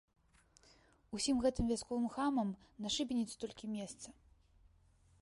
[1.17, 2.49] Усім гэтым вясковым хамам
[2.87, 4.07] на шыбеніцы толькі месца!